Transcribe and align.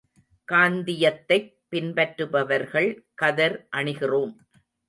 காந்தியத்தைப் 0.51 1.53
பின்பற்றுபவர்கள் 1.71 2.89
கதர் 3.21 3.67
அணிகிறோம். 3.77 4.35